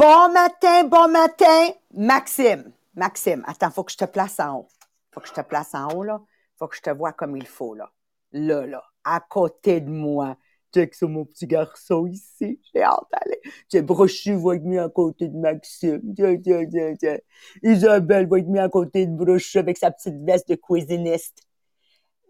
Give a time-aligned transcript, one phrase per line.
[0.00, 2.72] Bon matin, bon matin, Maxime.
[2.94, 4.68] Maxime, attends, faut que je te place en haut.
[5.12, 6.22] Faut que je te place en haut, là.
[6.58, 7.92] Faut que je te vois comme il faut, là.
[8.32, 10.38] Là, là, à côté de moi.
[10.74, 12.58] Check ça, mon petit garçon ici.
[12.72, 13.42] J'ai hâte d'aller.
[13.68, 16.00] Tiens, Brochu va être mis à côté de Maxime.
[16.16, 17.18] Tiens, tiens, tiens, tiens.
[17.62, 21.42] Isabelle va être mis à côté de Brochu avec sa petite veste de cuisiniste.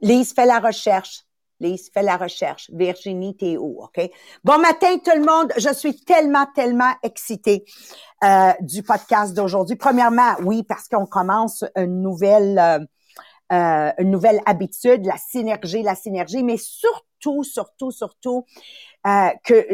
[0.03, 1.25] Lise fait la recherche.
[1.61, 2.71] Lise, fais la recherche.
[2.73, 4.11] Virginie, t'es où, OK?
[4.45, 5.53] Bon matin, tout le monde.
[5.57, 7.65] Je suis tellement, tellement excitée
[8.25, 9.77] euh, du podcast d'aujourd'hui.
[9.77, 12.79] Premièrement, oui, parce qu'on commence une nouvelle, euh,
[13.53, 18.47] euh, une nouvelle habitude, la synergie, la synergie, mais surtout, surtout, surtout,
[19.45, 19.67] que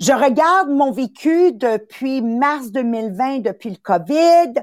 [0.00, 4.54] je regarde mon vécu depuis mars 2020, depuis le COVID.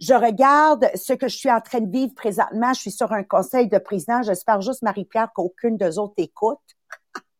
[0.00, 2.72] Je regarde ce que je suis en train de vivre présentement.
[2.74, 4.22] Je suis sur un conseil de président.
[4.22, 6.58] J'espère juste, Marie-Pierre, qu'aucune des autres écoute.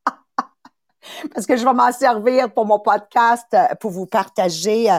[1.35, 4.99] Parce que je vais m'en servir pour mon podcast, euh, pour vous partager euh,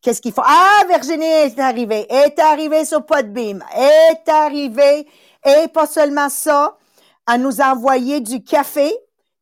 [0.00, 0.42] qu'est-ce qu'il faut.
[0.42, 5.06] Ah, Virginie est arrivée, est arrivée sur Podbeam, est arrivée,
[5.44, 6.78] et pas seulement ça,
[7.26, 8.90] à nous envoyer du café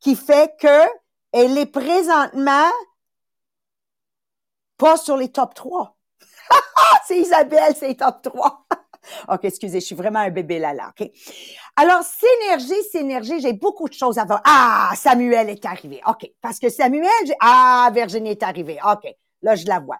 [0.00, 0.88] qui fait que
[1.32, 2.70] elle est présentement
[4.76, 5.96] pas sur les top 3.
[7.06, 8.66] c'est Isabelle, c'est top 3.
[9.28, 11.10] OK, excusez, je suis vraiment un bébé là là, OK?
[11.76, 14.40] Alors, synergie, synergie, j'ai beaucoup de choses à voir.
[14.44, 16.00] Ah, Samuel est arrivé.
[16.06, 17.34] OK, parce que Samuel, j'ai...
[17.40, 18.78] Ah, Virginie est arrivée.
[18.84, 19.08] OK,
[19.42, 19.98] là, je la vois.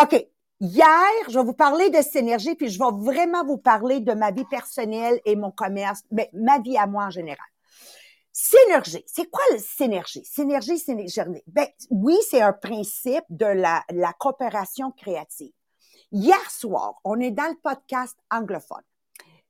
[0.00, 0.26] OK,
[0.60, 4.30] hier, je vais vous parler de synergie, puis je vais vraiment vous parler de ma
[4.30, 7.38] vie personnelle et mon commerce, mais ma vie à moi en général.
[8.42, 9.04] Synergie.
[9.06, 10.24] C'est quoi le synergie?
[10.24, 11.20] Synergie, synergie.
[11.46, 13.84] Ben, oui, c'est un principe de la,
[14.18, 15.52] coopération créative.
[16.10, 18.82] Hier soir, on est dans le podcast anglophone.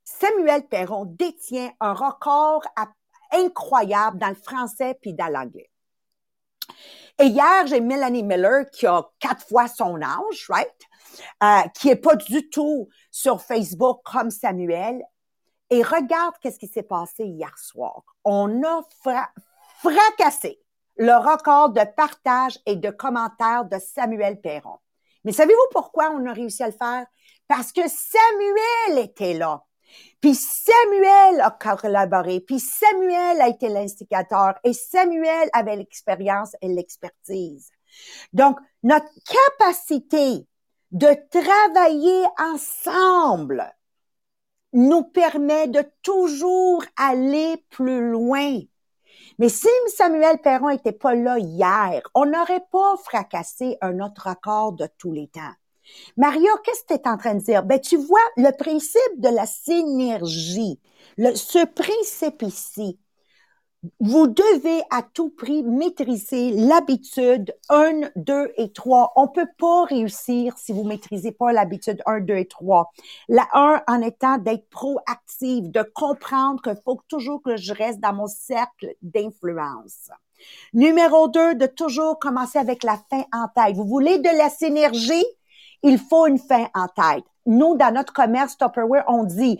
[0.02, 2.62] Samuel Perron détient un record
[3.30, 5.70] incroyable dans le français puis dans l'anglais.
[7.20, 10.68] Et hier, j'ai Melanie Miller qui a quatre fois son âge, right?
[11.44, 15.00] Euh, qui est pas du tout sur Facebook comme Samuel.
[15.70, 18.02] Et regarde qu'est-ce qui s'est passé hier soir.
[18.24, 18.82] On a
[19.78, 20.60] fracassé
[20.96, 24.78] le record de partage et de commentaires de Samuel Perron.
[25.24, 27.06] Mais savez-vous pourquoi on a réussi à le faire?
[27.46, 29.64] Parce que Samuel était là.
[30.20, 37.70] Puis Samuel a collaboré, puis Samuel a été l'instigateur et Samuel avait l'expérience et l'expertise.
[38.32, 39.08] Donc, notre
[39.58, 40.46] capacité
[40.92, 43.72] de travailler ensemble
[44.72, 48.60] nous permet de toujours aller plus loin.
[49.38, 54.72] Mais si Samuel Perron était pas là hier, on n'aurait pas fracassé un autre record
[54.72, 55.54] de tous les temps.
[56.16, 57.62] Mario, qu'est-ce que tu es en train de dire?
[57.62, 60.78] Ben, tu vois, le principe de la synergie,
[61.16, 62.98] le, ce principe ici,
[63.98, 69.12] vous devez à tout prix maîtriser l'habitude 1, 2 et 3.
[69.16, 72.92] On peut pas réussir si vous maîtrisez pas l'habitude 1, 2 et 3.
[73.28, 78.12] La 1 en étant d'être proactive, de comprendre qu'il faut toujours que je reste dans
[78.12, 80.10] mon cercle d'influence.
[80.74, 83.76] Numéro 2, de toujours commencer avec la fin en tête.
[83.76, 85.26] Vous voulez de la synergie?
[85.82, 87.24] Il faut une fin en tête.
[87.46, 89.58] Nous, dans notre commerce Tupperware, on dit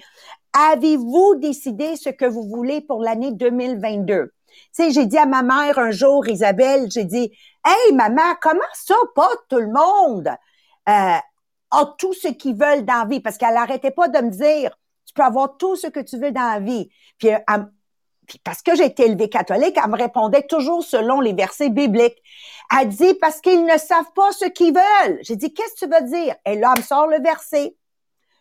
[0.52, 4.32] Avez-vous décidé ce que vous voulez pour l'année 2022?
[4.50, 7.32] Tu sais, j'ai dit à ma mère un jour, Isabelle, j'ai dit,
[7.64, 10.28] Hey, maman, comment ça, pas tout le monde
[10.88, 11.18] euh,
[11.70, 13.20] a tout ce qu'ils veulent dans la vie?
[13.20, 16.32] Parce qu'elle n'arrêtait pas de me dire, tu peux avoir tout ce que tu veux
[16.32, 16.88] dans la vie.
[17.18, 17.30] Puis,
[18.26, 22.22] puis parce que j'ai été élevée catholique, elle me répondait toujours selon les versets bibliques.
[22.76, 25.18] Elle dit, parce qu'ils ne savent pas ce qu'ils veulent.
[25.22, 26.34] J'ai dit, qu'est-ce que tu veux dire?
[26.46, 27.76] Et là, elle me sort le verset.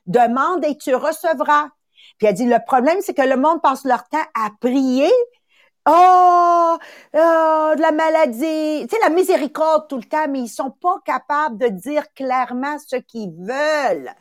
[0.06, 1.70] Demande et tu recevras.
[2.20, 5.12] Puis elle dit, le problème, c'est que le monde passe leur temps à prier.
[5.88, 6.78] Oh,
[7.14, 10.98] oh, de la maladie, tu sais, la miséricorde tout le temps, mais ils sont pas
[11.06, 14.14] capables de dire clairement ce qu'ils veulent.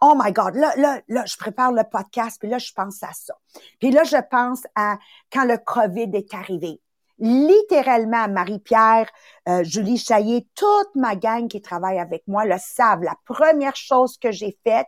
[0.00, 3.12] Oh my God, là, là, là, je prépare le podcast, puis là, je pense à
[3.12, 3.34] ça.
[3.78, 4.98] Puis là, je pense à
[5.30, 6.80] quand le COVID est arrivé.
[7.18, 9.10] Littéralement, Marie-Pierre,
[9.48, 13.02] euh, Julie Chaillé, toute ma gang qui travaille avec moi le savent.
[13.02, 14.86] La première chose que j'ai faite,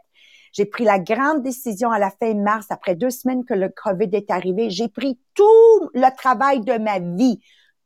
[0.53, 4.11] J'ai pris la grande décision à la fin mars, après deux semaines que le COVID
[4.13, 4.71] est arrivé.
[4.71, 7.41] J'ai pris tout le travail de ma vie,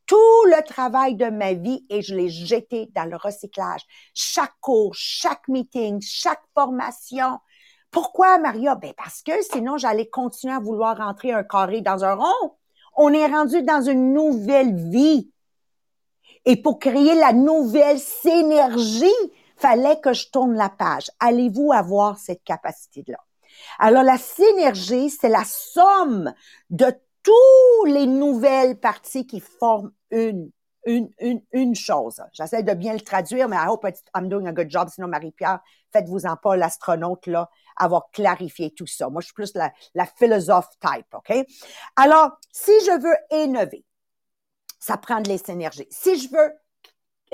[0.07, 3.83] tout le travail de ma vie et je l'ai jeté dans le recyclage.
[4.15, 7.39] Chaque cours, chaque meeting, chaque formation.
[7.91, 8.75] Pourquoi, Maria?
[8.75, 12.53] Ben parce que sinon, j'allais continuer à vouloir rentrer un carré dans un rond.
[12.97, 15.31] On est rendu dans une nouvelle vie.
[16.45, 19.07] Et pour créer la nouvelle synergie,
[19.57, 21.11] fallait que je tourne la page.
[21.21, 23.19] Allez-vous avoir cette capacité-là?
[23.79, 26.35] Alors, la synergie, c'est la somme
[26.71, 26.87] de
[27.23, 30.51] toutes les nouvelles parties qui forment une,
[30.85, 32.21] une, une, une chose.
[32.33, 34.89] J'essaie de bien le traduire, mais I hope I'm doing a good job.
[34.93, 35.61] Sinon, Marie-Pierre,
[35.93, 39.09] faites-vous-en pas l'astronaute, là, avoir clarifié tout ça.
[39.09, 41.47] Moi, je suis plus la, la philosophe type, OK?
[41.97, 43.85] Alors, si je veux innover,
[44.79, 45.87] ça prend de la synergie.
[45.91, 46.53] Si je veux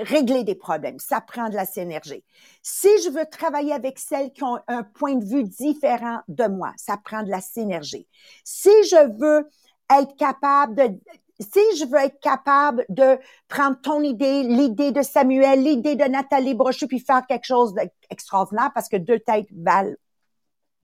[0.02, 2.25] régler des problèmes, ça prend de la synergie.
[2.62, 6.73] Si je veux travailler avec celles qui ont un point de vue différent de moi,
[6.76, 8.06] ça prend de la synergie.
[8.44, 9.49] Si je veux
[9.91, 11.00] être capable de
[11.41, 13.19] si je veux être capable de
[13.49, 18.70] prendre ton idée, l'idée de Samuel, l'idée de Nathalie Brochu, puis faire quelque chose d'extraordinaire,
[18.75, 19.94] parce que deux têtes valent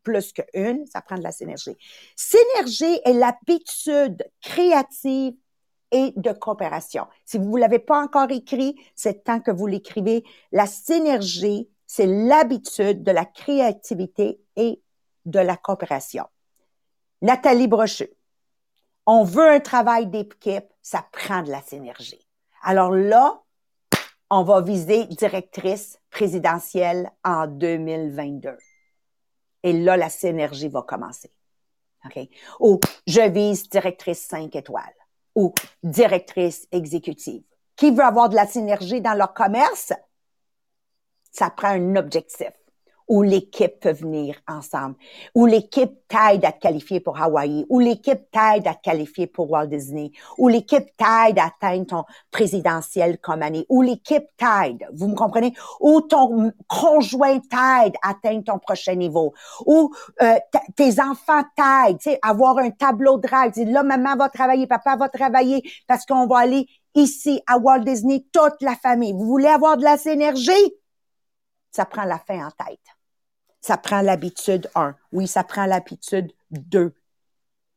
[0.02, 1.76] plus qu'une, ça prend de la synergie.
[2.14, 5.34] Synergie est l'habitude créative
[6.16, 7.06] de coopération.
[7.25, 10.25] Si vous ne l'avez pas encore écrit, c'est temps que vous l'écrivez.
[10.52, 14.82] La synergie, c'est l'habitude de la créativité et
[15.25, 16.26] de la coopération.
[17.22, 18.08] Nathalie Brochu.
[19.06, 22.26] On veut un travail d'équipe, ça prend de la synergie.
[22.62, 23.42] Alors là,
[24.31, 28.56] on va viser directrice présidentielle en 2022.
[29.62, 31.32] Et là, la synergie va commencer.
[32.04, 32.28] OK?
[32.60, 35.06] Ou je vise directrice 5 étoiles
[35.37, 35.55] ou
[35.85, 37.43] directrice exécutive.
[37.77, 39.93] Qui veut avoir de la synergie dans leur commerce?
[41.31, 42.50] Ça prend un objectif
[43.08, 44.97] où l'équipe peut venir ensemble,
[45.35, 49.50] où l'équipe t'aide à te qualifier pour Hawaï, où l'équipe t'aide à te qualifier pour
[49.50, 55.08] Walt Disney, où l'équipe t'aide à atteindre ton présidentiel comme année, où l'équipe t'aide, vous
[55.08, 59.35] me comprenez, où ton conjoint t'aide à atteindre ton prochain niveau,
[59.67, 59.93] où
[60.23, 60.37] euh,
[60.76, 64.97] tes enfants t'aident, tu sais, avoir un tableau de rêve, là maman va travailler, papa
[64.97, 69.12] va travailler parce qu'on va aller ici à Walt Disney toute la famille.
[69.12, 70.75] Vous voulez avoir de la synergie?
[71.70, 72.95] Ça prend la fin en tête.
[73.66, 74.94] Ça prend l'habitude 1.
[75.10, 76.94] Oui, ça prend l'habitude 2.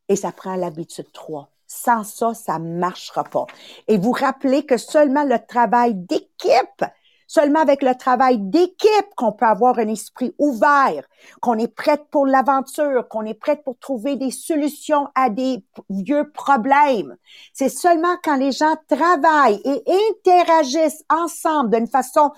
[0.08, 1.50] Et ça prend l'habitude 3.
[1.66, 3.48] Sans ça, ça ne marchera pas.
[3.88, 6.86] Et vous rappelez que seulement le travail d'équipe
[7.30, 11.04] seulement avec le travail d'équipe qu'on peut avoir un esprit ouvert,
[11.42, 16.32] qu'on est prête pour l'aventure, qu'on est prête pour trouver des solutions à des vieux
[16.32, 17.16] problèmes.
[17.54, 22.32] C'est seulement quand les gens travaillent et interagissent ensemble d'une façon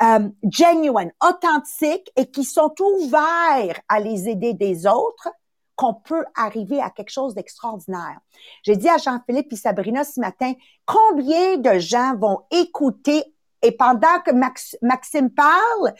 [0.00, 5.28] euh, genuine, authentique et qui sont ouverts à les aider des autres
[5.76, 8.18] qu'on peut arriver à quelque chose d'extraordinaire.
[8.62, 10.54] J'ai dit à Jean-Philippe et Sabrina ce matin,
[10.86, 14.30] combien de gens vont écouter et pendant que
[14.82, 15.94] Maxime parle,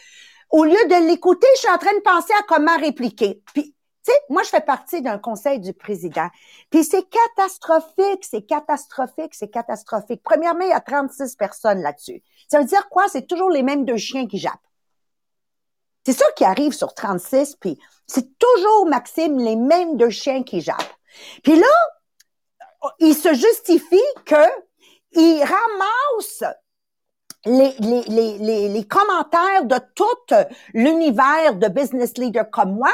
[0.50, 3.42] au lieu de l'écouter, je suis en train de penser à comment répliquer.
[3.52, 3.74] Puis,
[4.04, 6.28] tu sais, moi, je fais partie d'un conseil du président.
[6.70, 10.22] Puis c'est catastrophique, c'est catastrophique, c'est catastrophique.
[10.22, 12.22] Premièrement, il y a 36 personnes là-dessus.
[12.50, 13.08] Ça veut dire quoi?
[13.08, 14.54] C'est toujours les mêmes deux chiens qui jappent.
[16.06, 20.62] C'est ça qui arrive sur 36, puis c'est toujours, Maxime, les mêmes deux chiens qui
[20.62, 20.94] jappent.
[21.42, 21.66] Puis là,
[22.98, 24.46] il se justifie que
[25.12, 26.44] il ramasse
[27.44, 28.02] les, les,
[28.38, 30.34] les, les, commentaires de tout
[30.74, 32.92] l'univers de business leader comme moi,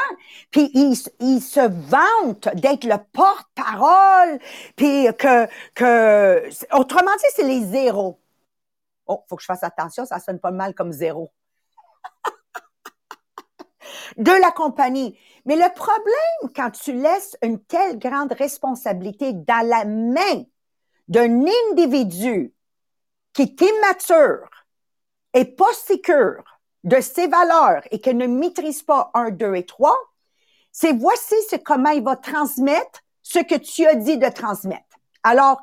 [0.51, 4.39] puis ils, ils se vantent d'être le porte-parole,
[4.75, 8.19] puis que, que, autrement dit, c'est les zéros.
[9.07, 11.31] Oh, faut que je fasse attention, ça sonne pas mal comme zéro.
[14.17, 15.17] de la compagnie.
[15.45, 20.43] Mais le problème, quand tu laisses une telle grande responsabilité dans la main
[21.07, 22.54] d'un individu
[23.35, 24.49] qui est immature
[25.33, 26.43] et pas sécure
[26.85, 29.97] de ses valeurs et qui ne maîtrise pas un, deux et trois,
[30.71, 34.97] c'est voici ce comment il va transmettre ce que tu as dit de transmettre.
[35.23, 35.61] Alors,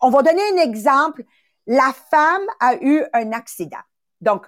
[0.00, 1.24] on va donner un exemple.
[1.66, 3.82] La femme a eu un accident.
[4.20, 4.46] Donc,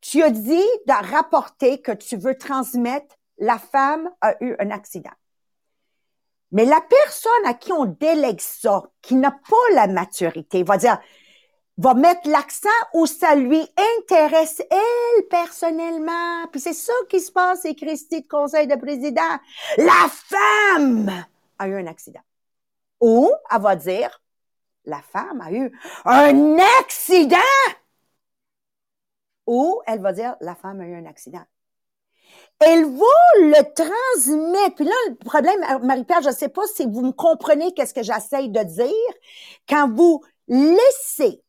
[0.00, 5.10] tu as dit de rapporter que tu veux transmettre la femme a eu un accident.
[6.52, 10.98] Mais la personne à qui on délègue ça, qui n'a pas la maturité, va dire,
[11.82, 13.60] va mettre l'accent où ça lui
[13.98, 16.46] intéresse elle personnellement.
[16.52, 19.20] Puis c'est ça qui se passe, c'est Christy de conseil de président.
[19.76, 21.24] La femme
[21.58, 22.20] a eu un accident.
[23.00, 24.22] Ou elle va dire,
[24.84, 25.72] la femme a eu
[26.04, 27.36] un accident.
[29.48, 31.44] Ou elle va dire, la femme a eu un accident.
[32.60, 34.76] elle va le transmettre.
[34.76, 38.04] Puis là, le problème, Marie-Pierre, je ne sais pas si vous me comprenez qu'est-ce que
[38.04, 39.14] j'essaye de dire.
[39.68, 41.42] Quand vous laissez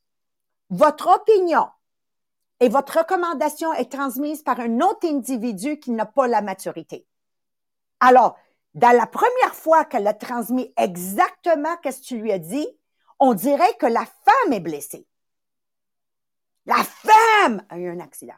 [0.74, 1.68] votre opinion
[2.60, 7.06] et votre recommandation est transmise par un autre individu qui n'a pas la maturité.
[8.00, 8.36] Alors,
[8.74, 12.68] dans la première fois qu'elle a transmis exactement ce que tu lui as dit,
[13.20, 15.06] on dirait que la femme est blessée.
[16.65, 18.34] La femme a eu un accident.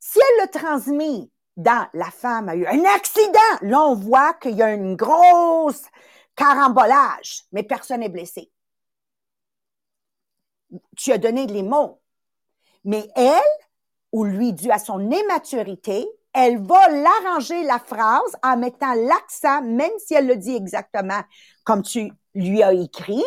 [0.00, 4.54] Si elle le transmis dans la femme a eu un accident, là on voit qu'il
[4.54, 5.84] y a une grosse
[6.36, 8.52] carambolage, mais personne n'est blessé.
[10.96, 12.00] Tu as donné les mots.
[12.84, 13.40] Mais elle,
[14.12, 19.90] ou lui, dû à son immaturité, elle va l'arranger la phrase en mettant l'accent, même
[19.98, 21.20] si elle le dit exactement
[21.64, 23.24] comme tu lui as écrit,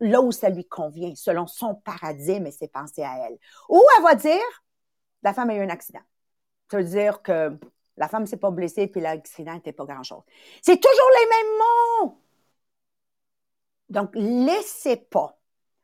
[0.00, 3.38] là où ça lui convient, selon son paradigme et ses pensées à elle.
[3.68, 4.64] Ou elle va dire,
[5.22, 6.02] la femme a eu un accident.
[6.70, 7.58] Ça veut dire que
[7.96, 10.22] la femme s'est pas blessée puis l'accident n'était pas grand-chose.
[10.62, 12.18] C'est toujours les mêmes mots.
[13.88, 15.37] Donc, laissez pas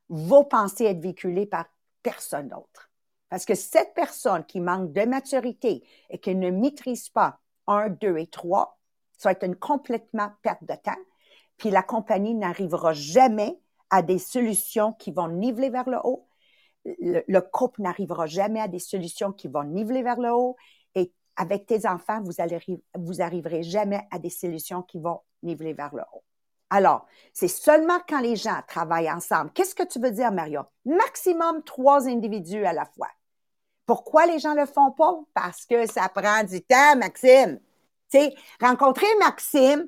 [0.09, 1.67] vos pensées être véhiculées par
[2.03, 2.91] personne d'autre.
[3.29, 8.19] Parce que cette personne qui manque de maturité et qui ne maîtrise pas un, deux
[8.19, 8.79] et trois,
[9.19, 10.93] ça va être une complètement perte de temps.
[11.57, 13.59] Puis la compagnie n'arrivera jamais
[13.91, 16.29] à des solutions qui vont niveler vers le haut.
[16.85, 20.57] Le, couple n'arrivera jamais à des solutions qui vont niveler vers le haut.
[20.95, 22.59] Et avec tes enfants, vous, allez,
[22.97, 26.24] vous arriverez jamais à des solutions qui vont niveler vers le haut.
[26.71, 29.53] Alors, c'est seulement quand les gens travaillent ensemble.
[29.53, 30.63] Qu'est-ce que tu veux dire, Mario?
[30.85, 33.09] Maximum trois individus à la fois.
[33.87, 35.15] Pourquoi les gens le font pas?
[35.35, 37.61] Parce que ça prend du temps, Maxime.
[38.09, 39.87] Sais, rencontrer Maxime,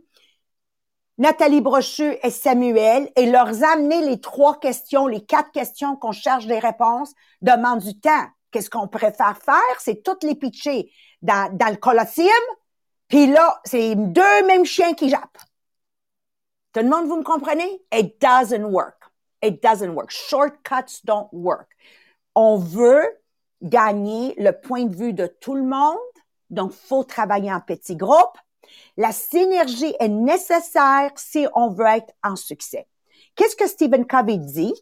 [1.18, 6.46] Nathalie Brochu et Samuel et leur amener les trois questions, les quatre questions qu'on cherche
[6.46, 8.26] des réponses demande du temps.
[8.50, 9.80] Qu'est-ce qu'on préfère faire?
[9.80, 10.92] C'est toutes les pitcher
[11.22, 12.26] dans, dans le Colosseum.
[13.08, 15.38] Puis là, c'est deux mêmes chiens qui jappent.
[16.76, 17.80] Tout le monde, vous me comprenez?
[17.90, 19.00] It doesn't work.
[19.42, 20.10] It doesn't work.
[20.10, 21.70] Shortcuts don't work.
[22.34, 23.02] On veut
[23.62, 25.96] gagner le point de vue de tout le monde.
[26.50, 28.36] Donc, faut travailler en petits groupes.
[28.98, 32.86] La synergie est nécessaire si on veut être en succès.
[33.36, 34.74] Qu'est-ce que Stephen Covey dit?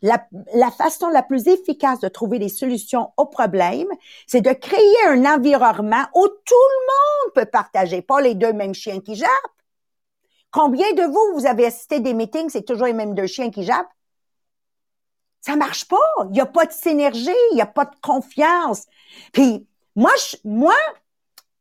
[0.00, 3.90] La, la, façon la plus efficace de trouver des solutions aux problèmes,
[4.26, 8.74] c'est de créer un environnement où tout le monde peut partager, pas les deux mêmes
[8.74, 9.61] chiens qui jappent.
[10.52, 13.64] Combien de vous, vous avez assisté des meetings, c'est toujours les mêmes deux chiens qui
[13.64, 13.90] jappent?
[15.40, 15.96] Ça marche pas.
[16.26, 18.86] Il n'y a pas de synergie, il n'y a pas de confiance.
[19.32, 19.66] Puis,
[19.96, 20.76] moi, je, moi,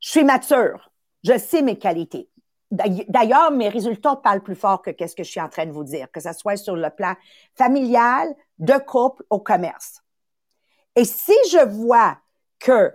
[0.01, 0.91] je suis mature.
[1.23, 2.29] Je sais mes qualités.
[2.69, 5.83] D'ailleurs, mes résultats parlent plus fort que qu'est-ce que je suis en train de vous
[5.83, 7.15] dire, que ce soit sur le plan
[7.55, 10.01] familial, de couple, au commerce.
[10.95, 12.17] Et si je vois
[12.59, 12.93] que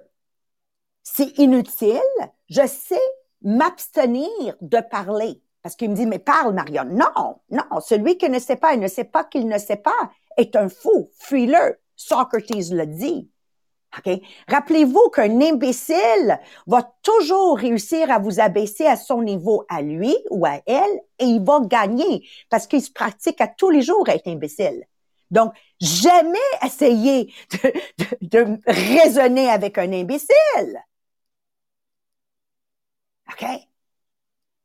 [1.03, 2.01] c'est inutile,
[2.49, 3.01] je sais
[3.43, 5.43] m'abstenir de parler.
[5.67, 6.85] Parce qu'il me dit, mais parle, Marion.
[6.85, 10.13] Non, non, celui qui ne sait pas et ne sait pas qu'il ne sait pas
[10.37, 11.81] est un fou, fuis-le.
[11.97, 13.29] Socrates le dit.
[13.99, 14.21] OK?
[14.47, 20.47] Rappelez-vous qu'un imbécile va toujours réussir à vous abaisser à son niveau à lui ou
[20.47, 24.15] à elle et il va gagner parce qu'il se pratique à tous les jours à
[24.15, 24.85] être imbécile.
[25.33, 27.73] Donc, jamais essayer de,
[28.21, 30.81] de raisonner avec un imbécile.
[33.29, 33.67] OK?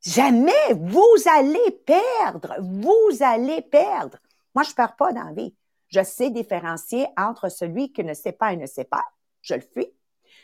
[0.01, 2.55] Jamais vous allez perdre.
[2.59, 4.17] Vous allez perdre.
[4.55, 5.55] Moi, je perds pas dans la vie.
[5.89, 9.03] Je sais différencier entre celui qui ne sait pas et ne sait pas.
[9.41, 9.93] Je le fais.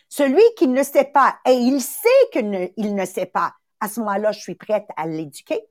[0.09, 3.53] Celui qui ne sait pas et il sait qu'il ne, ne sait pas.
[3.79, 5.61] À ce moment-là, je suis prête à l'éduquer.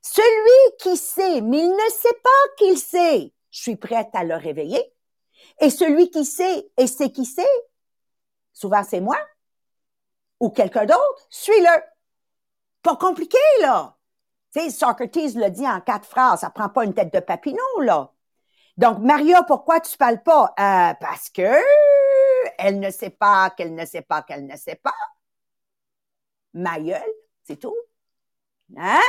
[0.00, 4.34] Celui qui sait, mais il ne sait pas qu'il sait, je suis prête à le
[4.34, 4.82] réveiller.
[5.60, 7.46] Et celui qui sait et sait qui sait,
[8.52, 9.16] souvent c'est moi
[10.40, 11.91] ou quelqu'un d'autre, suis-le.
[12.82, 13.96] Pas compliqué, là.
[14.54, 16.40] Tu sais, Socrates le dit en quatre phrases.
[16.40, 18.12] Ça prend pas une tête de papineau, là.
[18.76, 20.54] Donc, Maria, pourquoi tu parles pas?
[20.58, 21.56] Euh, parce que
[22.58, 24.94] elle ne sait pas qu'elle ne sait pas qu'elle ne sait pas.
[26.54, 26.76] Ma
[27.44, 27.76] c'est tout.
[28.76, 29.00] Hein?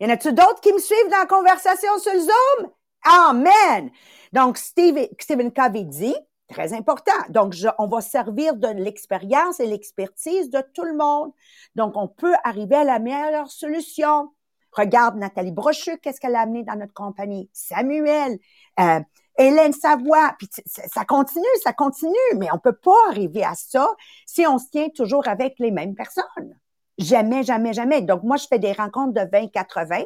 [0.00, 2.70] Y en a-tu d'autres qui me suivent dans la conversation sur le Zoom?
[3.02, 3.90] Amen!
[4.32, 6.16] Donc, Steve, Stephen Covey dit,
[6.50, 7.12] Très important.
[7.28, 11.30] Donc, on va servir de l'expérience et l'expertise de tout le monde.
[11.76, 14.32] Donc, on peut arriver à la meilleure solution.
[14.72, 17.48] Regarde Nathalie Brochu, qu'est-ce qu'elle a amené dans notre compagnie?
[17.52, 18.38] Samuel,
[18.80, 19.00] euh,
[19.38, 23.88] Hélène Savoie, puis ça continue, ça continue, mais on peut pas arriver à ça
[24.26, 26.58] si on se tient toujours avec les mêmes personnes.
[26.98, 28.02] Jamais, jamais, jamais.
[28.02, 30.04] Donc, moi, je fais des rencontres de 20-80,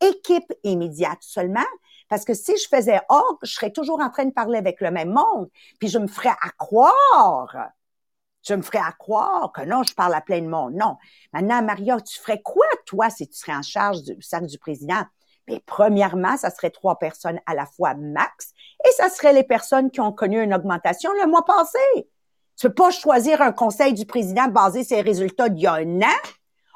[0.00, 1.66] équipe immédiate seulement,
[2.10, 4.90] parce que si je faisais orgue, je serais toujours en train de parler avec le
[4.90, 5.48] même monde,
[5.78, 7.70] puis je me ferais à croire
[8.42, 10.74] Je me ferais à croire que non, je parle à plein de monde.
[10.74, 10.96] Non.
[11.32, 15.04] Maintenant, Maria, tu ferais quoi, toi, si tu serais en charge du cercle du président?
[15.48, 18.52] Mais premièrement, ça serait trois personnes à la fois max
[18.84, 21.78] et ça serait les personnes qui ont connu une augmentation le mois passé.
[22.56, 25.74] Tu peux pas choisir un conseil du président basé sur les résultats d'il y a
[25.74, 26.18] un an.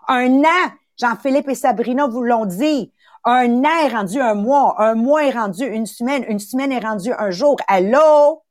[0.07, 2.93] Un an, Jean-Philippe et Sabrina vous l'ont dit.
[3.25, 6.79] Un an est rendu un mois, un mois est rendu une semaine, une semaine est
[6.81, 7.57] rendu un jour.
[7.69, 8.43] Allô?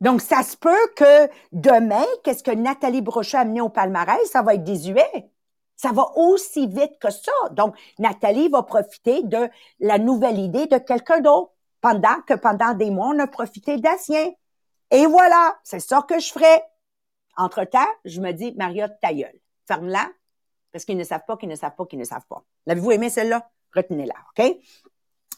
[0.00, 4.42] Donc, ça se peut que demain, qu'est-ce que Nathalie Brochet a amené au palmarès, ça
[4.42, 5.30] va être désuet.
[5.76, 7.32] Ça va aussi vite que ça.
[7.52, 9.48] Donc, Nathalie va profiter de
[9.80, 14.30] la nouvelle idée de quelqu'un d'autre pendant que pendant des mois, on a profité d'Assien.
[14.90, 16.62] Et voilà, c'est ça que je ferai.
[17.36, 19.38] Entre-temps, je me dis, Maria, ta gueule.
[19.66, 20.08] Ferme-la,
[20.74, 22.42] parce qu'ils ne savent pas, qu'ils ne savent pas, qu'ils ne savent pas.
[22.66, 23.48] L'avez-vous aimé celle-là?
[23.76, 24.56] Retenez-la, OK?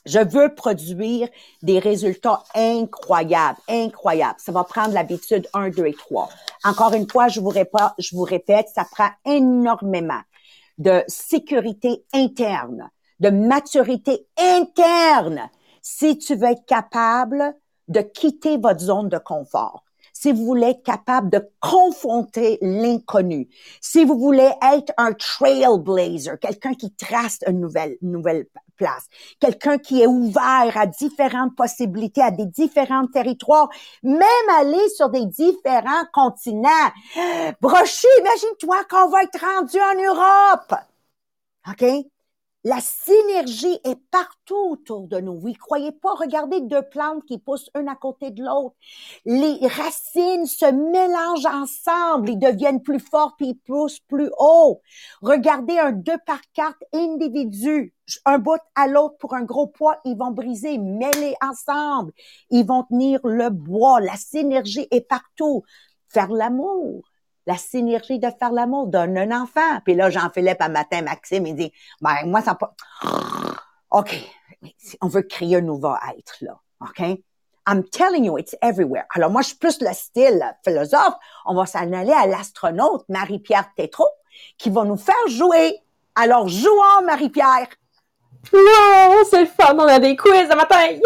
[0.06, 1.28] Je veux produire
[1.62, 4.38] des résultats incroyables, incroyables.
[4.38, 6.30] Ça va prendre l'habitude 1, 2 et 3.
[6.64, 10.22] Encore une fois, je vous répète, je vous répète, ça prend énormément
[10.78, 12.88] de sécurité interne,
[13.20, 15.50] de maturité interne
[15.82, 17.54] si tu veux être capable
[17.88, 19.84] de quitter votre zone de confort
[20.18, 23.50] si vous voulez être capable de confronter l'inconnu,
[23.82, 28.46] si vous voulez être un trailblazer, quelqu'un qui trace une nouvelle, nouvelle
[28.76, 29.04] place,
[29.40, 33.68] quelqu'un qui est ouvert à différentes possibilités, à des différents territoires,
[34.02, 34.22] même
[34.58, 36.70] aller sur des différents continents.
[37.60, 40.74] Brochy, imagine-toi qu'on va être rendu en Europe.
[41.68, 42.06] OK?
[42.68, 45.38] La synergie est partout autour de nous.
[45.38, 46.14] Vous ne croyez pas?
[46.14, 48.74] Regardez deux plantes qui poussent une à côté de l'autre.
[49.24, 52.30] Les racines se mélangent ensemble.
[52.30, 54.80] Ils deviennent plus forts puis ils poussent plus haut.
[55.22, 57.94] Regardez un deux par quatre individu.
[58.24, 62.10] Un bout à l'autre pour un gros poids, ils vont briser, mêler ensemble.
[62.50, 64.00] Ils vont tenir le bois.
[64.00, 65.62] La synergie est partout.
[66.08, 67.04] Faire l'amour
[67.46, 69.80] la synergie de faire l'amour, donne un enfant.
[69.84, 72.74] Puis là, Jean-Philippe, un matin, Maxime, il dit, ben, moi, ça pas...
[73.90, 74.16] OK,
[75.00, 76.58] on veut créer un nouveau être, là.
[76.80, 77.20] OK?
[77.68, 79.04] I'm telling you, it's everywhere.
[79.10, 81.14] Alors, moi, je suis plus le style philosophe.
[81.46, 84.10] On va s'en aller à l'astronaute Marie-Pierre Tétrault,
[84.58, 85.80] qui va nous faire jouer.
[86.14, 87.68] Alors, jouons, Marie-Pierre.
[88.52, 91.00] Wow, c'est le fun, on a des quiz ce matin, yay!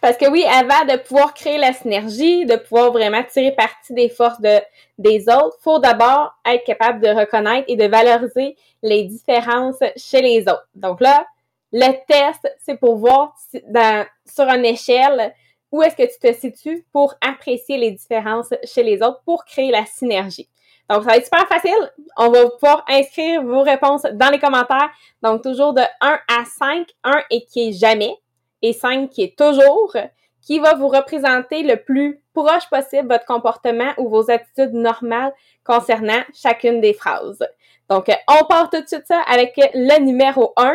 [0.00, 4.08] Parce que oui, avant de pouvoir créer la synergie, de pouvoir vraiment tirer parti des
[4.08, 4.60] forces de,
[4.98, 10.42] des autres, faut d'abord être capable de reconnaître et de valoriser les différences chez les
[10.42, 10.68] autres.
[10.74, 11.26] Donc là,
[11.72, 13.34] le test, c'est pour voir
[13.68, 15.34] dans, sur une échelle
[15.70, 19.70] où est-ce que tu te situes pour apprécier les différences chez les autres pour créer
[19.70, 20.48] la synergie.
[20.88, 21.92] Donc, ça va être super facile.
[22.16, 24.90] On va pouvoir inscrire vos réponses dans les commentaires.
[25.22, 28.16] Donc, toujours de 1 à 5, 1 et qui est jamais,
[28.62, 29.94] et 5 qui est toujours,
[30.40, 36.22] qui va vous représenter le plus proche possible votre comportement ou vos attitudes normales concernant
[36.32, 37.46] chacune des phrases.
[37.90, 40.74] Donc, on part tout de suite ça avec le numéro 1.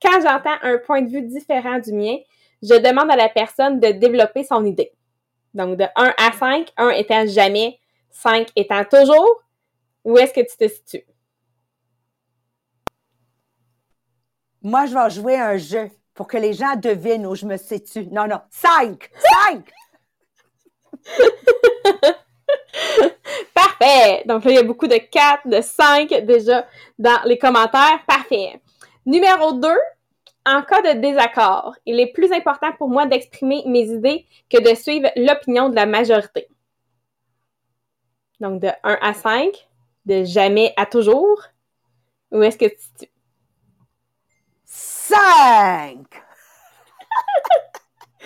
[0.00, 2.18] Quand j'entends un point de vue différent du mien,
[2.62, 4.92] je demande à la personne de développer son idée.
[5.54, 9.42] Donc, de 1 à 5, 1 étant jamais, 5 étant toujours,
[10.04, 11.06] où est-ce que tu te situes?
[14.62, 18.06] Moi, je vais jouer un jeu pour que les gens devinent où je me situe.
[18.06, 18.40] Non, non.
[18.50, 19.10] Cinq!
[19.44, 19.70] Cinq!
[23.54, 24.24] Parfait!
[24.26, 26.66] Donc là, il y a beaucoup de quatre, de cinq déjà
[26.98, 28.04] dans les commentaires.
[28.06, 28.60] Parfait.
[29.06, 29.68] Numéro 2.
[30.46, 34.74] En cas de désaccord, il est plus important pour moi d'exprimer mes idées que de
[34.74, 36.48] suivre l'opinion de la majorité.
[38.40, 39.67] Donc de 1 à 5
[40.08, 41.42] de jamais à toujours?
[42.32, 43.08] Ou est-ce que tu...
[44.64, 46.06] Cinq!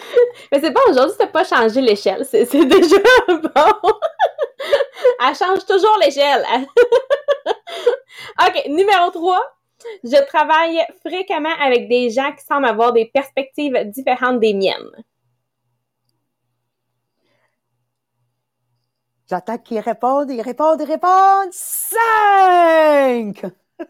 [0.53, 2.25] Mais c'est pas aujourd'hui, c'est pas changer l'échelle.
[2.25, 2.97] C'est, déjà
[3.29, 3.92] bon.
[5.21, 6.45] Elle change toujours l'échelle.
[8.40, 9.40] OK, numéro 3.
[10.05, 15.05] Je travaille fréquemment avec des gens qui semblent avoir des perspectives différentes des miennes.
[19.33, 21.53] J'attends qu'ils répondent, ils répondent, ils répondent.
[21.53, 21.97] Cinq!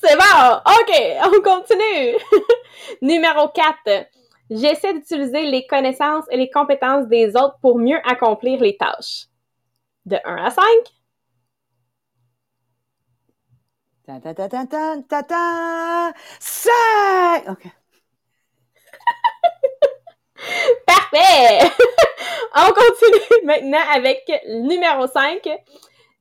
[0.00, 0.62] C'est bon!
[0.64, 0.90] OK,
[1.26, 2.16] on continue.
[3.02, 4.08] Numéro 4.
[4.48, 9.26] J'essaie d'utiliser les connaissances et les compétences des autres pour mieux accomplir les tâches.
[10.06, 10.64] De 1 à 5.
[14.06, 16.14] Ta ta ta ta ta ta ta.
[16.40, 17.50] 5!
[17.50, 17.66] OK.
[21.12, 21.70] Parfait!
[22.54, 25.48] On continue maintenant avec numéro 5.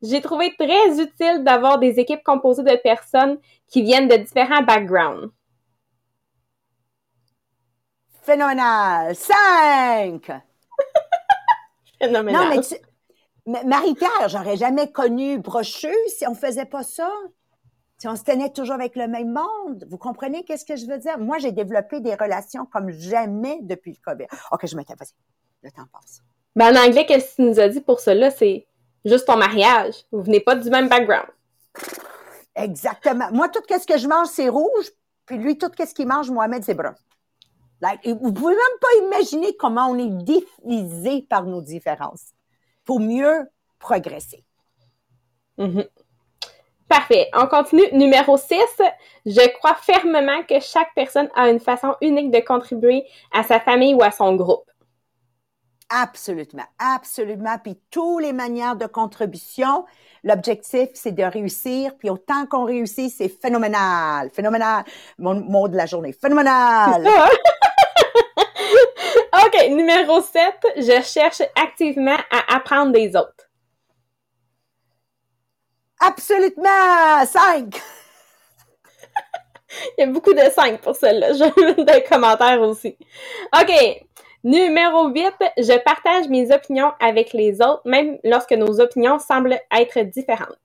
[0.01, 5.31] J'ai trouvé très utile d'avoir des équipes composées de personnes qui viennent de différents backgrounds.
[8.23, 9.15] Phénoménal!
[9.15, 10.31] 5!
[11.99, 12.43] Phénoménal.
[12.43, 12.75] Non, mais tu...
[13.45, 17.11] Marie-Pierre, j'aurais jamais connu Brochu si on faisait pas ça.
[18.01, 19.85] Si on se tenait toujours avec le même monde.
[19.87, 21.19] Vous comprenez qu'est-ce que je veux dire?
[21.19, 24.25] Moi, j'ai développé des relations comme jamais depuis le COVID.
[24.51, 25.13] OK, je m'étais vas-y.
[25.61, 26.23] Le temps passe.
[26.55, 28.31] Ben, en anglais, qu'est-ce qu'il nous a dit pour cela?
[28.31, 28.65] C'est
[29.05, 29.93] juste ton mariage.
[30.11, 31.27] Vous venez pas du même background.
[32.55, 33.29] Exactement.
[33.33, 34.89] Moi, tout ce que je mange, c'est rouge.
[35.27, 36.95] Puis lui, tout ce qu'il mange, Mohamed, c'est brun.
[37.81, 42.31] Like, vous pouvez même pas imaginer comment on est divisé par nos différences
[42.83, 44.43] pour mieux progresser.
[45.59, 45.85] Mhm.
[46.91, 47.29] Parfait.
[47.33, 47.89] On continue.
[47.93, 48.57] Numéro 6.
[49.25, 53.93] Je crois fermement que chaque personne a une façon unique de contribuer à sa famille
[53.93, 54.69] ou à son groupe.
[55.89, 57.57] Absolument, absolument.
[57.63, 59.85] Puis toutes les manières de contribution,
[60.25, 61.93] l'objectif, c'est de réussir.
[61.97, 64.83] Puis autant qu'on réussit, c'est phénoménal, phénoménal.
[65.17, 67.07] Mon mot de la journée, phénoménal.
[69.45, 69.69] OK.
[69.69, 70.41] Numéro 7.
[70.75, 73.40] Je cherche activement à apprendre des autres.
[76.01, 77.81] Absolument, cinq.
[79.97, 81.33] Il y a beaucoup de 5 pour celle-là.
[81.75, 82.97] J'ai des commentaires aussi.
[83.57, 84.05] OK.
[84.43, 85.33] Numéro 8.
[85.57, 90.57] Je partage mes opinions avec les autres, même lorsque nos opinions semblent être différentes.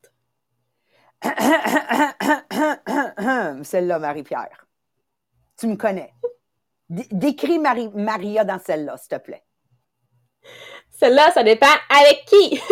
[3.64, 4.66] Celle-là, Marie-Pierre.
[5.59, 6.12] Tu me connais.
[6.88, 9.42] D- Décris Marie- Maria dans celle-là, s'il te plaît.
[10.90, 12.61] Celle-là, ça dépend avec qui.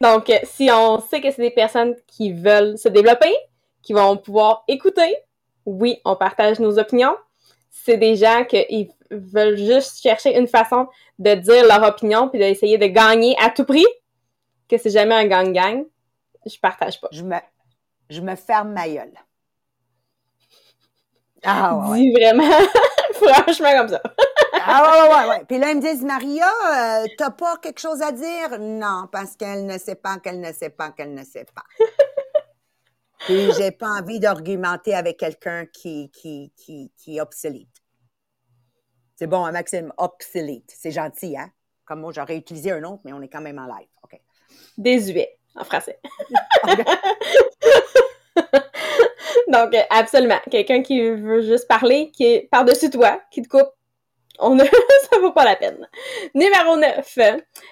[0.00, 3.34] Donc, euh, si on sait que c'est des personnes qui veulent se développer,
[3.82, 5.16] qui vont pouvoir écouter,
[5.66, 7.16] oui, on partage nos opinions.
[7.70, 12.78] C'est des gens qui veulent juste chercher une façon de dire leur opinion puis d'essayer
[12.78, 13.86] de gagner à tout prix,
[14.68, 15.84] que c'est jamais un gang-gang.
[16.46, 17.08] Je partage pas.
[17.12, 17.36] Je me,
[18.10, 19.12] je me ferme ma gueule.
[21.44, 21.98] Ah ouais.
[21.98, 22.44] Dis vraiment,
[23.14, 24.02] franchement comme ça.
[24.52, 25.44] Ah ouais, ouais, ouais.
[25.46, 28.58] Puis là, ils me disent, Maria, euh, t'as pas quelque chose à dire?
[28.58, 31.64] Non, parce qu'elle ne sait pas, qu'elle ne sait pas, qu'elle ne sait pas.
[33.20, 37.68] Puis j'ai pas envie d'argumenter avec quelqu'un qui, qui, qui, qui est obsolète.
[39.16, 40.68] C'est bon, hein, Maxime, obsolète.
[40.68, 41.50] C'est gentil, hein?
[41.84, 43.88] Comme moi, j'aurais utilisé un autre, mais on est quand même en live.
[44.02, 44.20] OK.
[44.76, 46.00] Désuet, en français.
[49.48, 50.40] Donc, euh, absolument.
[50.50, 53.70] Quelqu'un qui veut juste parler, qui est par-dessus toi, qui te coupe,
[54.38, 54.64] on ne,
[55.10, 55.88] ça vaut pas la peine.
[56.34, 57.18] Numéro 9.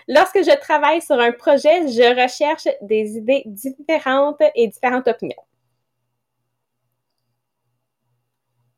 [0.09, 5.43] Lorsque je travaille sur un projet, je recherche des idées différentes et différentes opinions.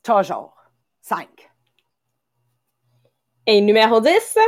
[0.03, 0.55] Toujours.
[1.01, 1.51] Cinq.
[3.47, 4.39] Et numéro 10.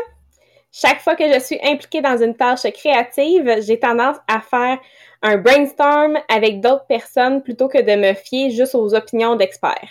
[0.72, 4.78] Chaque fois que je suis impliquée dans une tâche créative, j'ai tendance à faire
[5.22, 9.88] un brainstorm avec d'autres personnes plutôt que de me fier juste aux opinions d'experts.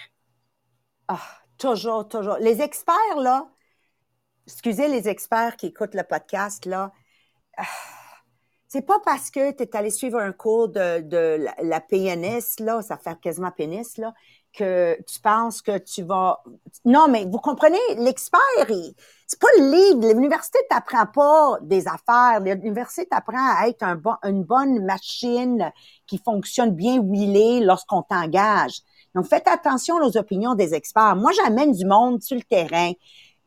[1.08, 2.38] Ah, toujours, toujours.
[2.42, 3.48] Les experts, là,
[4.48, 6.92] excusez les experts qui écoutent le podcast, là,
[7.58, 7.64] ah,
[8.68, 12.82] c'est pas parce que tu es allé suivre un cours de, de la, PNS, là,
[12.82, 14.14] ça fait quasiment pénis, là,
[14.52, 16.44] que tu penses que tu vas...
[16.84, 18.94] Non, mais vous comprenez, l'expert, il-
[19.26, 20.14] c'est pas le livre.
[20.14, 22.40] L'université t'apprend pas des affaires.
[22.42, 23.84] L'université t'apprend à être
[24.24, 25.72] une bonne machine
[26.08, 28.82] qui fonctionne bien huilée lorsqu'on t'engage.
[29.16, 31.16] Donc, faites attention aux opinions des experts.
[31.16, 32.92] Moi, j'amène du monde sur le terrain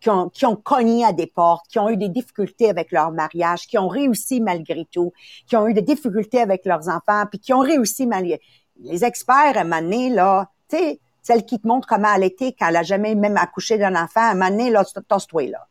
[0.00, 3.66] qui ont, qui cogné à des portes, qui ont eu des difficultés avec leur mariage,
[3.66, 5.12] qui ont réussi malgré tout,
[5.46, 8.40] qui ont eu des difficultés avec leurs enfants, puis qui ont réussi malgré...
[8.78, 12.24] Les experts, à un moment donné, là, tu sais, celle qui te montre comment elle
[12.24, 15.48] était quand elle a jamais même accouché d'un enfant, à un moment donné, là, tosse-toi,
[15.48, 15.66] là.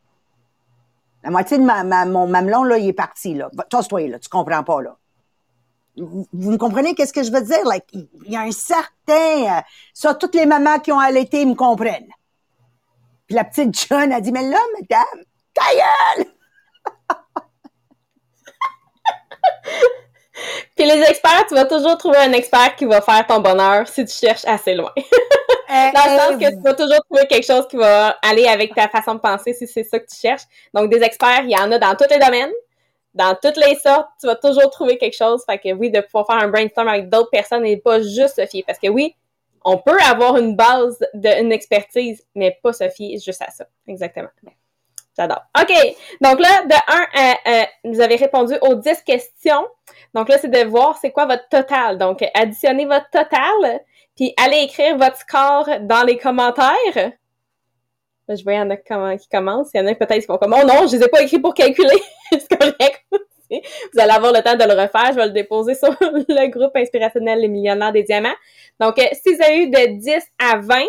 [1.24, 3.52] La moitié de ma, ma- mon mamelon, là, il est parti, là.
[3.70, 4.18] Tosse-toi, là.
[4.18, 4.98] Tu comprends pas, là.
[5.98, 7.64] Vous, vous me comprenez qu'est-ce que je veux dire?
[7.66, 9.58] Like, il y a un certain...
[9.58, 9.62] euh,
[9.94, 12.10] ça, toutes les mamans qui ont allaité me comprennent.
[13.28, 16.26] Puis la petite John a dit, mais là, madame, ta gueule!
[20.76, 24.06] Puis les experts, tu vas toujours trouver un expert qui va faire ton bonheur si
[24.06, 24.92] tu cherches assez loin.
[25.70, 28.88] Dans le sens que tu vas toujours trouver quelque chose qui va aller avec ta
[28.88, 30.44] façon de penser si c'est ça que tu cherches.
[30.74, 32.52] Donc, des experts, il y en a dans tous les domaines,
[33.16, 34.10] dans toutes les sortes.
[34.20, 35.44] Tu vas toujours trouver quelque chose.
[35.50, 38.64] Fait que oui, de pouvoir faire un brainstorm avec d'autres personnes et pas juste fier.
[38.68, 39.16] Parce que oui,
[39.64, 43.66] on peut avoir une base d'une expertise, mais pas fier juste à ça.
[43.88, 44.30] Exactement.
[45.18, 45.42] J'adore.
[45.60, 45.74] OK.
[46.22, 49.66] Donc là, de 1 à, euh, vous avez répondu aux 10 questions.
[50.14, 51.98] Donc là, c'est de voir c'est quoi votre total.
[51.98, 53.82] Donc, additionnez votre total,
[54.16, 57.14] puis allez écrire votre score dans les commentaires.
[58.28, 59.70] Je vois, il y en a qui commencent.
[59.74, 61.40] Il y en a peut-être qui font comme, oh non, je les ai pas écrits
[61.40, 62.02] pour calculer.
[62.32, 63.06] c'est correct.
[63.50, 65.12] Vous allez avoir le temps de le refaire.
[65.12, 68.34] Je vais le déposer sur le groupe inspirationnel Les Millionnaires des Diamants.
[68.80, 70.84] Donc, euh, si vous avez eu de 10 à 20,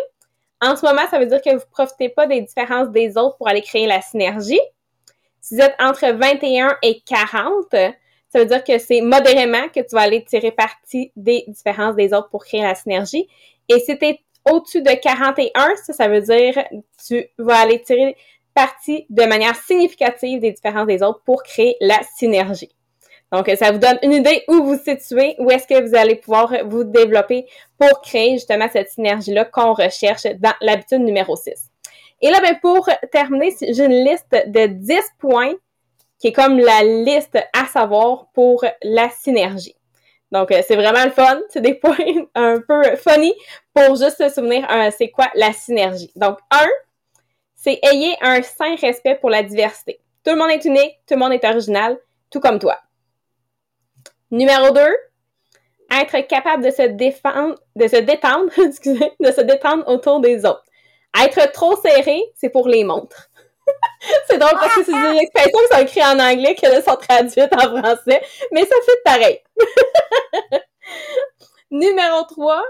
[0.63, 3.49] en ce moment, ça veut dire que vous profitez pas des différences des autres pour
[3.49, 4.61] aller créer la synergie.
[5.41, 9.95] Si vous êtes entre 21 et 40, ça veut dire que c'est modérément que tu
[9.95, 13.29] vas aller tirer parti des différences des autres pour créer la synergie.
[13.69, 14.21] Et si tu es
[14.51, 16.65] au-dessus de 41, ça, ça veut dire
[17.07, 18.17] tu vas aller tirer
[18.55, 22.71] parti de manière significative des différences des autres pour créer la synergie.
[23.33, 26.55] Donc, ça vous donne une idée où vous situez, où est-ce que vous allez pouvoir
[26.65, 27.47] vous développer
[27.79, 31.53] pour créer justement cette synergie-là qu'on recherche dans l'habitude numéro 6.
[32.23, 35.55] Et là, ben, pour terminer, j'ai une liste de 10 points
[36.19, 39.76] qui est comme la liste à savoir pour la synergie.
[40.37, 41.41] Donc, euh, c'est vraiment le fun.
[41.49, 41.97] C'est des points
[42.35, 43.33] un peu funny
[43.73, 46.13] pour juste se souvenir euh, c'est quoi la synergie.
[46.15, 46.67] Donc, un,
[47.55, 49.99] c'est ayez un sain respect pour la diversité.
[50.25, 51.97] Tout le monde est unique, tout le monde est original,
[52.31, 52.79] tout comme toi.
[54.31, 54.81] Numéro 2,
[56.03, 60.65] être capable de se défendre, de se détendre, excusez, de se détendre autour des autres.
[61.19, 63.31] Être trop serré, c'est pour les montres.
[64.29, 67.53] c'est drôle parce que c'est une expression qui sont écrites en anglais là sont traduites
[67.55, 69.41] en français, mais ça fait pareil.
[71.71, 72.63] Numéro 3,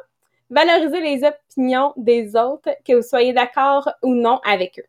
[0.51, 4.87] valoriser les opinions des autres, que vous soyez d'accord ou non avec eux.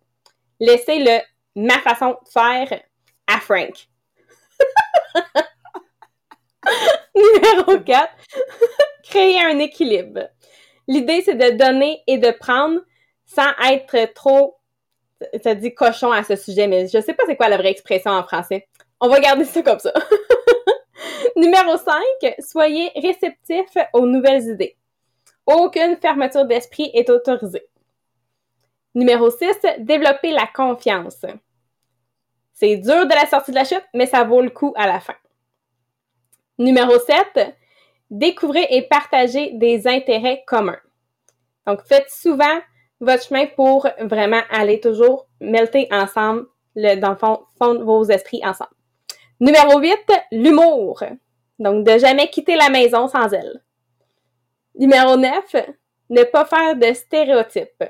[0.59, 1.19] Laissez le
[1.55, 2.81] ma façon de faire
[3.27, 3.87] à Frank.
[7.15, 8.09] Numéro 4,
[9.03, 10.29] créer un équilibre.
[10.87, 12.79] L'idée, c'est de donner et de prendre
[13.25, 14.56] sans être trop,
[15.43, 18.11] ça dit cochon à ce sujet, mais je sais pas c'est quoi la vraie expression
[18.11, 18.67] en français.
[18.99, 19.93] On va garder ça comme ça.
[21.35, 24.75] Numéro 5, soyez réceptif aux nouvelles idées.
[25.45, 27.65] Aucune fermeture d'esprit est autorisée.
[28.95, 29.45] Numéro 6,
[29.79, 31.25] développer la confiance.
[32.53, 34.99] C'est dur de la sortie de la chute, mais ça vaut le coup à la
[34.99, 35.13] fin.
[36.57, 37.55] Numéro 7,
[38.09, 40.79] découvrez et partagez des intérêts communs.
[41.67, 42.59] Donc, faites souvent
[42.99, 48.41] votre chemin pour vraiment aller toujours melter ensemble, le, dans le fond, fondre vos esprits
[48.43, 48.71] ensemble.
[49.39, 49.97] Numéro 8,
[50.31, 51.03] l'humour.
[51.59, 53.63] Donc, de jamais quitter la maison sans elle.
[54.75, 55.55] Numéro 9,
[56.09, 57.83] ne pas faire de stéréotypes.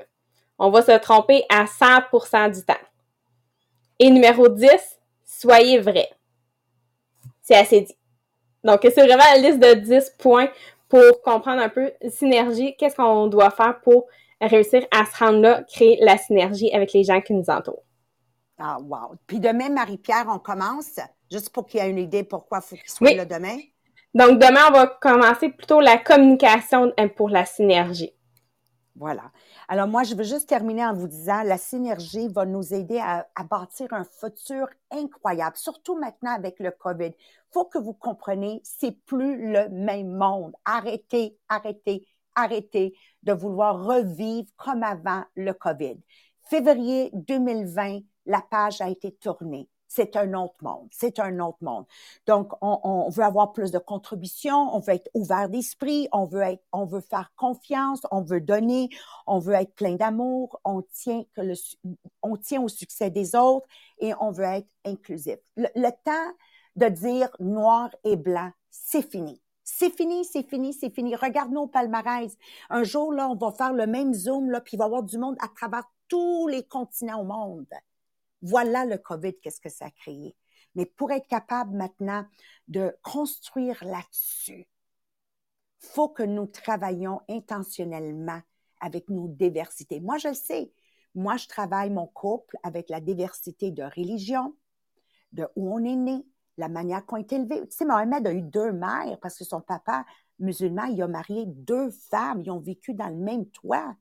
[0.58, 2.74] On va se tromper à 100% du temps.
[3.98, 4.68] Et numéro 10,
[5.24, 6.08] soyez vrai.
[7.42, 7.96] C'est assez dit.
[8.64, 10.48] Donc, c'est vraiment la liste de 10 points
[10.88, 14.06] pour comprendre un peu synergie, qu'est-ce qu'on doit faire pour
[14.40, 17.84] réussir à se rendre là, créer la synergie avec les gens qui nous entourent.
[18.58, 19.14] Ah, wow.
[19.26, 20.98] Puis demain, Marie-Pierre, on commence,
[21.30, 23.56] juste pour qu'il y ait une idée pourquoi il faut qu'il soit là demain.
[24.14, 28.12] Donc, demain, on va commencer plutôt la communication euh, pour la synergie.
[28.96, 29.30] Voilà.
[29.68, 33.26] Alors moi, je veux juste terminer en vous disant, la synergie va nous aider à,
[33.48, 37.12] bâtir un futur incroyable, surtout maintenant avec le COVID.
[37.52, 40.52] faut que vous compreniez, c'est plus le même monde.
[40.64, 42.04] Arrêtez, arrêtez,
[42.38, 45.96] arrêtez de vouloir revivre comme avant le COVID.
[46.48, 50.88] Février 2020, la page a été tournée c'est un autre monde.
[50.92, 51.86] C'est un autre monde.
[52.26, 56.62] Donc, on, veut avoir plus de contributions, on veut être ouvert d'esprit, on veut être,
[56.72, 58.90] on veut faire confiance, on veut donner,
[59.26, 61.54] on veut être plein d'amour, on tient que le,
[62.22, 63.66] on tient au succès des autres
[63.98, 65.38] et on veut être inclusif.
[65.56, 66.34] Le, temps
[66.76, 69.40] de dire noir et blanc, c'est fini.
[69.70, 71.14] C'est fini, c'est fini, c'est fini.
[71.14, 72.34] Regarde nos palmarès.
[72.70, 75.02] Un jour, là, on va faire le même zoom, là, puis il va y avoir
[75.02, 77.66] du monde à travers tous les continents au monde.
[78.40, 80.34] Voilà le COVID, qu'est-ce que ça a créé.
[80.74, 82.24] Mais pour être capable maintenant
[82.66, 84.66] de construire là-dessus,
[85.80, 88.40] faut que nous travaillions intentionnellement
[88.80, 90.00] avec nos diversités.
[90.00, 90.72] Moi, je le sais.
[91.14, 94.56] Moi, je travaille mon couple avec la diversité de religion,
[95.32, 96.24] de où on est né,
[96.58, 97.60] la manière qu'on est élevé.
[97.62, 100.04] Tu sais, Mohamed a eu deux mères parce que son papa
[100.38, 102.42] musulman, il a marié deux femmes.
[102.44, 103.94] Ils ont vécu dans le même toit.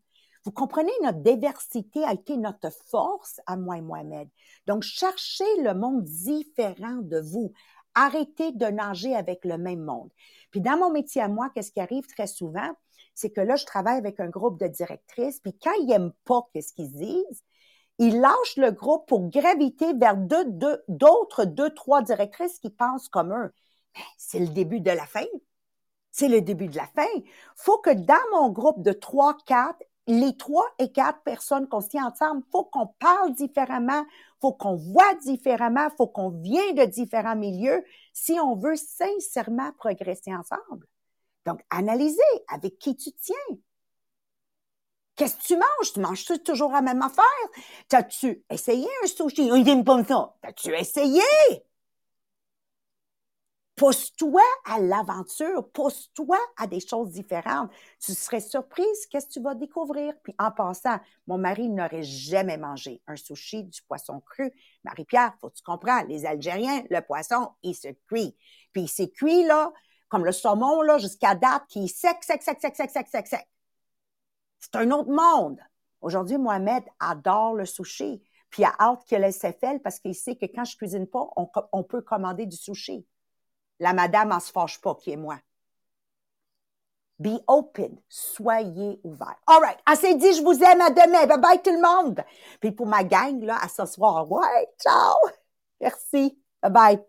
[0.43, 4.29] Vous comprenez, notre diversité a été notre force à moi et Mohamed.
[4.65, 7.53] Donc, cherchez le monde différent de vous.
[7.95, 10.09] Arrêtez de nager avec le même monde.
[10.51, 12.69] Puis dans mon métier à moi, qu'est-ce qui arrive très souvent,
[13.13, 16.47] c'est que là, je travaille avec un groupe de directrices, puis quand ils n'aiment pas
[16.55, 17.43] ce qu'ils disent,
[17.99, 23.53] ils lâchent le groupe pour graviter vers d'autres deux, trois directrices qui pensent comme eux.
[24.17, 25.25] C'est le début de la fin.
[26.11, 27.07] C'est le début de la fin.
[27.55, 31.89] Faut que dans mon groupe de trois, quatre, les trois et quatre personnes qu'on se
[31.89, 34.05] tient ensemble, faut qu'on parle différemment,
[34.39, 37.83] faut qu'on voit différemment, faut qu'on vienne de différents milieux
[38.13, 40.87] si on veut sincèrement progresser ensemble.
[41.45, 43.57] Donc, analysez avec qui tu tiens.
[45.17, 45.93] Qu'est-ce que tu manges?
[45.93, 47.23] Tu manges -tu toujours la même affaire?
[47.89, 49.47] T'as-tu essayé un sushi?
[49.47, 50.35] Il n'aime pas ça.
[50.41, 51.21] T'as-tu essayé?
[53.75, 57.69] Pousse-toi à l'aventure, pousse-toi à des choses différentes.
[58.03, 60.13] Tu serais surprise, qu'est-ce que tu vas découvrir?
[60.23, 64.51] Puis en passant, mon mari n'aurait jamais mangé un sushi du poisson cru.
[64.83, 68.35] Marie-Pierre, faut que tu comprends, les Algériens, le poisson, il se cuit.
[68.73, 69.71] Puis il s'est cuit, là,
[70.09, 73.27] comme le saumon, là, jusqu'à date, qui est sec, sec, sec, sec, sec, sec, sec,
[73.27, 73.47] sec.
[74.59, 75.59] C'est un autre monde.
[76.01, 78.21] Aujourd'hui, Mohamed adore le sushi.
[78.49, 81.27] Puis il a hâte qu'il ait SFL parce qu'il sait que quand je cuisine pas,
[81.35, 83.05] on, peut commander du sushi.
[83.79, 85.37] La madame en se fâche pas, qui est moi.
[87.19, 87.99] Be open.
[88.07, 89.35] Soyez ouvert.
[89.47, 89.79] All right.
[89.85, 90.81] Assez dit, je vous aime.
[90.81, 91.25] À demain.
[91.25, 92.23] Bye bye tout le monde.
[92.59, 94.31] Puis pour ma gang, là, à ce soir.
[94.31, 95.17] Ouais, ciao.
[95.81, 96.39] Merci.
[96.61, 96.99] Bye bye.